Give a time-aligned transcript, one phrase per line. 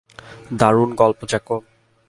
[0.59, 1.61] দারুণ গল্প জ্যাকব।